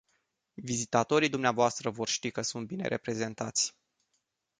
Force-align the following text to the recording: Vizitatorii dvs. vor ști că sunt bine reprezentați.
Vizitatorii 0.63 1.29
dvs. 1.31 1.81
vor 1.83 2.07
ști 2.07 2.31
că 2.31 2.41
sunt 2.41 2.67
bine 2.67 2.87
reprezentați. 2.87 3.75